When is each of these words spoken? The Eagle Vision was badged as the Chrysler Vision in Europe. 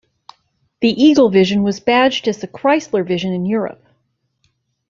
The 0.79 0.89
Eagle 0.99 1.29
Vision 1.29 1.61
was 1.61 1.79
badged 1.79 2.27
as 2.27 2.39
the 2.39 2.47
Chrysler 2.47 3.05
Vision 3.07 3.33
in 3.33 3.45
Europe. 3.45 3.83